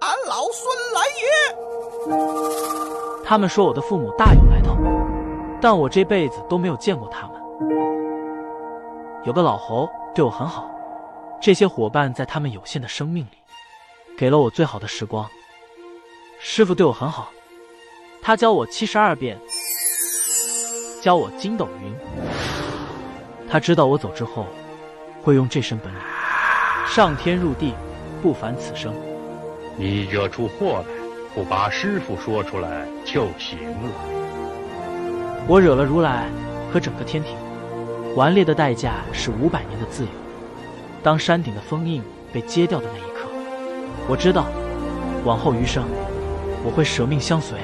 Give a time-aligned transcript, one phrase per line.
[0.00, 1.24] 俺老孙来也！
[3.22, 4.74] 他们说我的父母大有来头，
[5.60, 7.38] 但我这辈子都没有见过他们。
[9.24, 10.70] 有个老猴对我很好，
[11.38, 13.36] 这些伙伴在他们有限的生命里，
[14.16, 15.28] 给了我最好的时光。
[16.38, 17.30] 师傅对我很好，
[18.22, 19.38] 他教我七十二变，
[21.02, 21.94] 教我筋斗云。
[23.50, 24.46] 他知道我走之后，
[25.22, 26.00] 会用这身本领
[26.86, 27.74] 上天入地，
[28.22, 28.94] 不凡此生。
[29.80, 30.94] 你惹出祸来，
[31.34, 33.88] 不把师傅说出来就行了。
[35.48, 36.28] 我惹了如来
[36.70, 37.34] 和整个天庭。
[38.14, 40.10] 顽劣的代价是五百年的自由。
[41.02, 43.26] 当山顶的封印被揭掉的那一刻，
[44.06, 44.44] 我知道，
[45.24, 45.82] 往后余生，
[46.62, 47.56] 我会舍命相随。